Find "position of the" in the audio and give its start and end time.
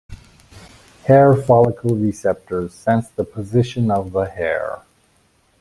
3.23-4.25